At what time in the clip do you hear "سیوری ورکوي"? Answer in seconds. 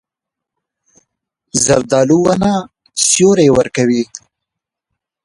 3.07-4.03